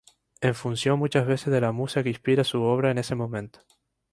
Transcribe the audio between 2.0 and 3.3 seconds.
que inspira su obra en ese